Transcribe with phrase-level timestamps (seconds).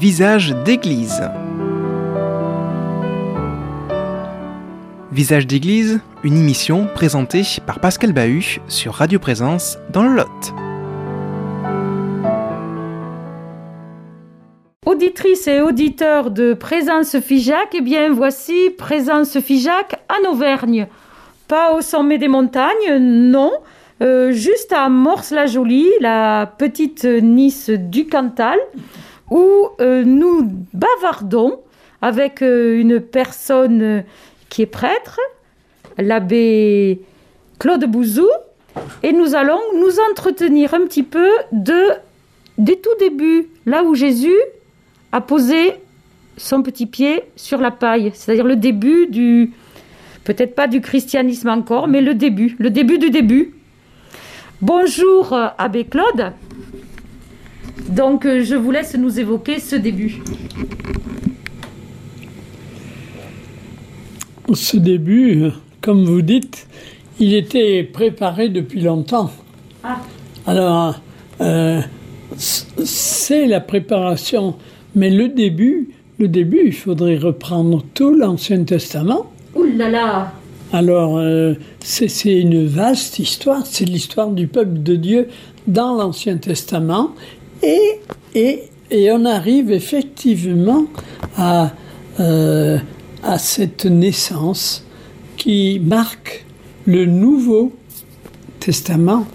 [0.00, 1.28] Visage d'église.
[5.12, 10.54] Visage d'église, une émission présentée par Pascal Bahut sur Radio Présence dans le Lot.
[14.86, 20.86] Auditrices et auditeurs de Présence Figeac, eh bien voici Présence Figeac en Auvergne.
[21.46, 23.52] Pas au sommet des montagnes, non,
[24.00, 28.58] euh, juste à Morse-la-Jolie, la petite Nice du Cantal,
[29.30, 31.60] où euh, nous bavardons
[32.02, 34.04] avec euh, une personne
[34.48, 35.20] qui est prêtre,
[35.96, 37.00] l'abbé
[37.58, 38.28] Claude Bouzou,
[39.02, 41.90] et nous allons nous entretenir un petit peu de
[42.58, 44.36] des tout débuts, là où Jésus
[45.12, 45.74] a posé
[46.36, 49.52] son petit pied sur la paille, c'est-à-dire le début du,
[50.24, 53.54] peut-être pas du christianisme encore, mais le début, le début du début.
[54.60, 56.32] Bonjour Abbé Claude.
[57.88, 60.22] Donc je vous laisse nous évoquer ce début.
[64.52, 65.50] Ce début,
[65.80, 66.66] comme vous dites,
[67.20, 69.30] il était préparé depuis longtemps.
[69.84, 69.98] Ah.
[70.46, 71.00] Alors,
[71.40, 71.80] euh,
[72.36, 74.56] c'est la préparation,
[74.94, 79.30] mais le début, le début, il faudrait reprendre tout l'Ancien Testament.
[79.54, 80.32] Ouh là là
[80.72, 85.28] Alors, euh, c'est une vaste histoire, c'est l'histoire du peuple de Dieu
[85.66, 87.12] dans l'Ancien Testament,
[87.62, 88.00] et,
[88.34, 90.86] et, et, on arrive effectivement
[91.36, 91.72] à,
[92.18, 92.78] euh,
[93.22, 94.84] à cette naissance
[95.36, 96.44] qui marque
[96.86, 97.72] le Nouveau
[98.58, 99.26] Testament,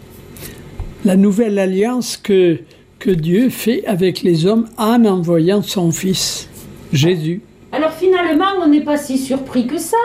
[1.03, 2.59] la nouvelle alliance que,
[2.99, 6.49] que Dieu fait avec les hommes en envoyant son Fils,
[6.91, 7.41] Jésus.
[7.71, 9.97] Alors finalement, on n'est pas si surpris que ça.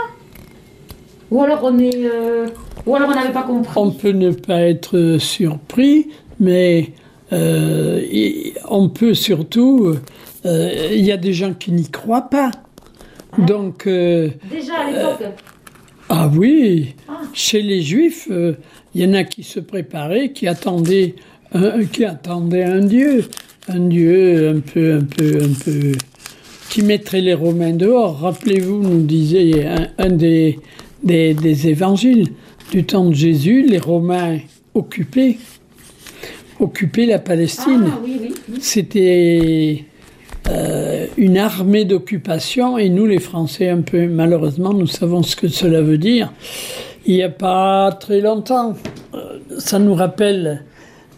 [1.31, 2.47] Ou alors on est, euh,
[2.87, 3.73] ou alors on n'avait pas compris.
[3.77, 6.09] On peut ne pas être surpris,
[6.41, 6.93] mais
[7.33, 9.95] euh, et on peut surtout,
[10.45, 12.51] euh, il y a des gens qui n'y croient pas.
[13.39, 13.87] Donc.
[13.87, 15.29] euh, Déjà à l'époque.
[16.09, 17.21] ah oui, Ah.
[17.33, 18.29] chez les Juifs,
[18.95, 21.15] il y en a qui se préparaient, qui attendaient,
[21.55, 23.25] un, qui attendaient un Dieu,
[23.69, 25.93] un Dieu un peu, un peu, un peu,
[26.71, 28.19] qui mettrait les Romains dehors.
[28.21, 30.59] Rappelez-vous, nous disait un, un des,
[31.05, 32.27] des, des évangiles
[32.73, 34.39] du temps de Jésus, les Romains
[34.75, 35.39] occupaient,
[36.61, 37.87] occupaient la Palestine.
[37.93, 38.35] Ah oui, oui.
[38.49, 38.59] oui.
[38.61, 39.85] C'était
[40.49, 45.49] euh, une armée d'occupation et nous, les Français, un peu malheureusement, nous savons ce que
[45.49, 46.33] cela veut dire.
[47.07, 48.75] Il n'y a pas très longtemps,
[49.15, 50.65] euh, ça nous rappelle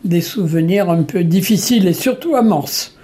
[0.04, 2.96] des souvenirs un peu difficiles et surtout à Morse.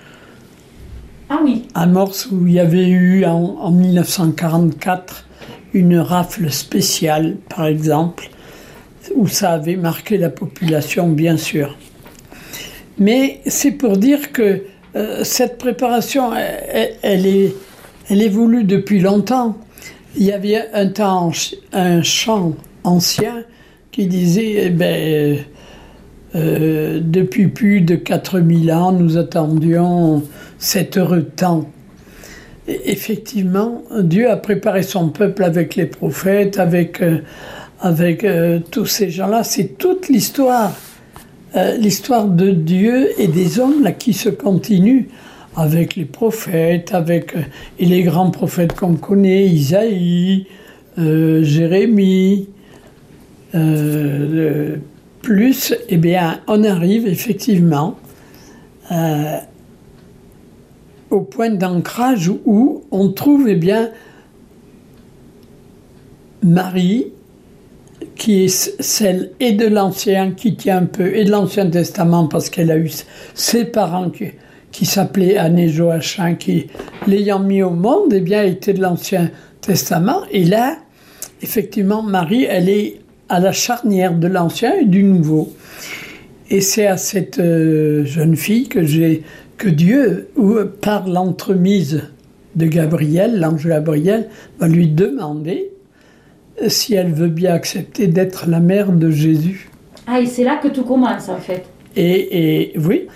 [1.29, 1.65] Ah oui.
[1.75, 5.27] À Morse où il y avait eu en, en 1944
[5.75, 8.31] une rafle spéciale, par exemple,
[9.15, 11.77] où ça avait marqué la population, bien sûr.
[12.99, 14.63] Mais c'est pour dire que
[14.97, 17.55] euh, cette préparation, elle, est,
[18.11, 19.57] elle est voulue depuis longtemps.
[20.17, 21.31] Il y avait un temps
[21.73, 22.55] un chant
[22.85, 23.45] ancien
[23.93, 25.39] qui disait, eh ben,
[26.35, 30.23] euh, depuis plus de 4000 ans, nous attendions
[30.59, 31.71] cet heureux temps.
[32.67, 37.21] Effectivement, Dieu a préparé son peuple avec les prophètes, avec, euh,
[37.85, 39.43] euh, tous ces gens-là.
[39.43, 40.75] C'est toute l'histoire,
[41.57, 45.09] euh, l'histoire de Dieu et des hommes qui se continue
[45.57, 47.41] avec les prophètes, avec euh,
[47.79, 50.47] et les grands prophètes qu'on connaît, Isaïe,
[50.99, 52.49] euh, Jérémie.
[53.55, 54.77] Euh,
[55.23, 56.01] plus, eh
[56.47, 57.97] on arrive effectivement
[61.11, 63.91] au point d'ancrage où on trouve, eh bien,
[66.43, 67.13] Marie,
[68.19, 72.51] qui est celle et de l'Ancien, qui tient un peu, et de l'Ancien Testament, parce
[72.51, 72.91] qu'elle a eu
[73.35, 76.67] ses parents qui, s'appelaient Anne Joachim, qui,
[77.07, 79.31] l'ayant mis au monde, eh bien, était de l'Ancien
[79.61, 80.23] Testament.
[80.33, 80.77] Et là,
[81.43, 85.53] effectivement, Marie, elle est à la charnière de l'Ancien et du Nouveau.
[86.51, 88.81] Et c'est à cette euh, jeune fille que
[89.59, 90.29] que Dieu,
[90.81, 92.05] par l'entremise
[92.55, 94.29] de Gabriel, l'ange Gabriel,
[94.61, 95.73] va lui demander
[96.67, 99.71] si elle veut bien accepter d'être la mère de Jésus.
[100.07, 101.65] Ah, et c'est là que tout commence en fait.
[101.95, 103.07] Et, et oui,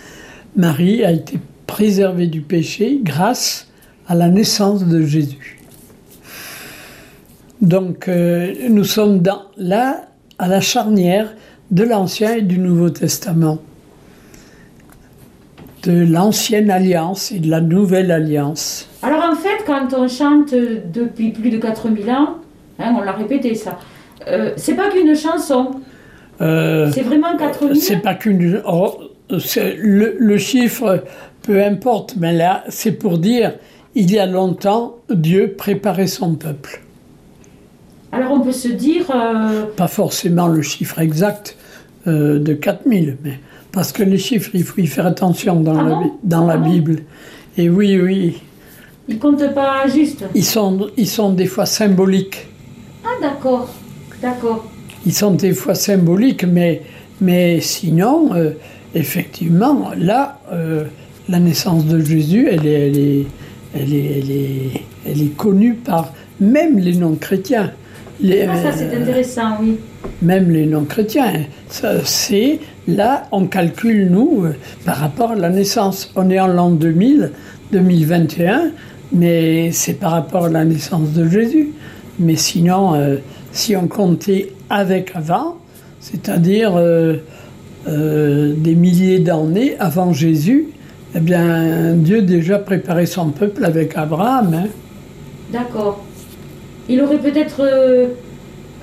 [0.57, 3.69] Marie a été préservée du péché grâce
[4.07, 5.59] à la naissance de Jésus.
[7.63, 10.03] Donc euh, nous sommes dans, là
[10.39, 11.33] à la charnière
[11.71, 13.59] de l'Ancien et du Nouveau Testament,
[15.85, 18.89] de l'Ancienne Alliance et de la Nouvelle Alliance.
[19.01, 22.42] Alors en fait, quand on chante depuis plus de 4000 ans,
[22.83, 23.79] hein, on l'a répété ça,
[24.29, 25.71] euh, c'est pas qu'une chanson,
[26.41, 28.63] Euh, c'est vraiment 4000 c'est pas qu'une.
[28.67, 28.99] oh,
[29.31, 31.05] le, le chiffre,
[31.43, 33.53] peu importe, mais là, c'est pour dire,
[33.95, 36.83] il y a longtemps, Dieu préparait son peuple.
[38.11, 39.07] Alors on peut se dire...
[39.15, 41.57] euh, Pas forcément le chiffre exact
[42.07, 43.39] euh, de 4000, mais
[43.73, 46.57] parce que les chiffres, il faut y faire attention dans, Ah la, bon dans Ah
[46.59, 46.97] Bible.
[47.57, 48.43] Et oui, oui,
[49.09, 50.25] il compte pas juste.
[50.35, 52.49] ils sont, ils sont des fois symboliques.
[53.23, 53.69] D'accord,
[54.21, 54.65] d'accord.
[55.07, 56.83] Ils sont des fois symboliques, mais,
[57.21, 58.51] mais sinon, euh,
[58.95, 60.85] effectivement, là, euh,
[61.29, 63.27] la naissance de Jésus, elle est, elle est,
[63.75, 64.71] elle est, elle est,
[65.07, 67.73] elle est connue par même les non-chrétiens.
[68.21, 69.77] Les- Ah ça c'est euh, intéressant, oui.
[70.21, 71.33] même les non-chrétiens.
[71.69, 72.59] Ça, C'est
[72.89, 74.47] là, on calcule nous
[74.85, 76.11] par rapport à la naissance.
[76.17, 77.31] On est en l'an 2000,
[77.73, 78.71] 2021,
[79.13, 81.71] mais c'est par rapport à la naissance de Jésus.
[82.19, 83.17] Mais sinon, euh,
[83.53, 85.57] si on comptait avec avant,
[86.01, 87.17] c'est-à-dire euh,
[87.89, 90.69] euh, des milliers d'années avant Jésus,
[91.15, 94.55] eh bien, Dieu déjà préparait son peuple avec Abraham.
[94.55, 94.69] hein.
[95.53, 96.03] D'accord.
[96.89, 97.63] Il aurait peut-être...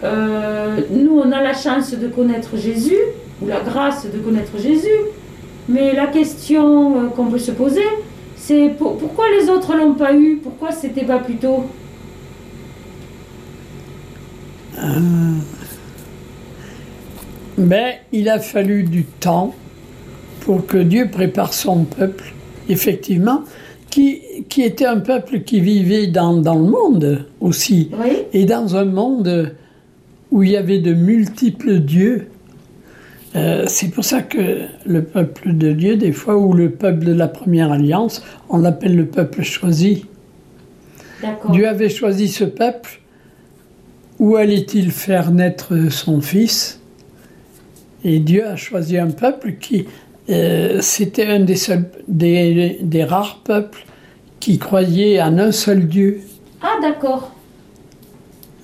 [0.03, 2.97] nous, on a la chance de connaître Jésus,
[3.41, 4.87] ou la grâce de connaître Jésus,
[5.67, 7.81] mais la question qu'on peut se poser,
[8.35, 10.39] c'est pour- pourquoi les autres l'ont pas eu?
[10.41, 11.65] Pourquoi c'était pas plus tôt?
[17.57, 19.53] Mais il a fallu du temps
[20.41, 22.33] pour que Dieu prépare son peuple,
[22.69, 23.43] effectivement,
[23.89, 28.75] qui, qui était un peuple qui vivait dans, dans le monde aussi, Oui et dans
[28.75, 29.53] un monde
[30.31, 32.27] où il y avait de multiples dieux.
[33.35, 37.13] Euh, c'est pour ça que le peuple de Dieu, des fois, ou le peuple de
[37.13, 40.05] la première alliance, on l'appelle le peuple choisi.
[41.49, 43.01] Dieu avait choisi ce peuple.
[44.19, 46.79] Où allait-il faire naître son fils?
[48.03, 49.85] Et Dieu a choisi un peuple qui,
[50.29, 53.85] euh, c'était un des, seuls, des, des rares peuples
[54.39, 56.21] qui croyait en un seul Dieu.
[56.61, 57.33] Ah d'accord.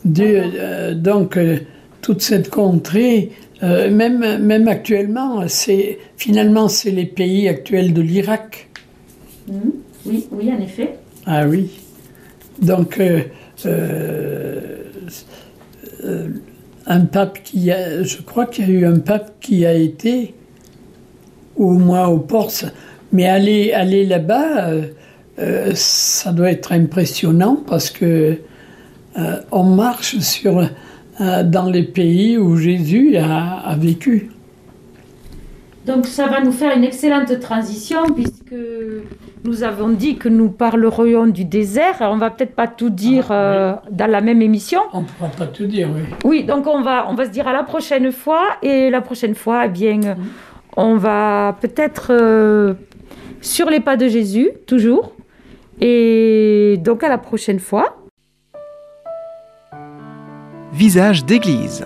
[0.03, 1.57] Dieu euh, donc, euh,
[2.01, 3.31] toute cette contrée,
[3.61, 8.69] même, même actuellement, c'est, finalement, c'est les pays actuels de l'Irak.
[9.47, 9.71] Mhm.
[10.05, 10.95] Oui, oui, en effet.
[11.25, 11.71] Ah oui.
[12.61, 13.21] Donc, euh,
[16.03, 16.27] euh,
[16.87, 20.33] un pape qui a, je crois qu'il y a eu un pape qui a été,
[21.55, 22.65] au moins au Porce,
[23.11, 24.81] mais aller, aller là-bas, euh,
[25.39, 28.37] euh, ça doit être impressionnant parce que
[29.53, 30.69] on marche sur,
[31.21, 34.29] dans les pays où Jésus a, a vécu.
[35.85, 38.55] Donc ça va nous faire une excellente transition puisque
[39.45, 41.97] nous avons dit que nous parlerions du désert.
[42.01, 44.81] On va peut-être pas tout dire Ah, euh, dans la même émission.
[44.91, 46.01] On ne pourra pas tout dire, oui.
[46.23, 48.43] Oui, donc on va, on va se dire à la prochaine fois.
[48.63, 50.15] Et la prochaine fois, eh bien, euh,
[50.75, 52.73] on va peut-être euh,
[53.41, 55.13] sur les pas de Jésus, toujours.
[55.79, 57.97] Et donc à la prochaine fois.
[60.73, 61.85] Visage d'église.